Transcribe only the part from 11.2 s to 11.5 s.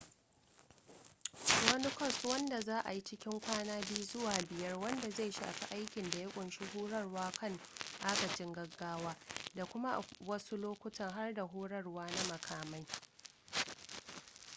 da